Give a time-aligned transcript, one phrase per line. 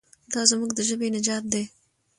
[0.31, 1.63] دا زموږ د ژبې نجات دی.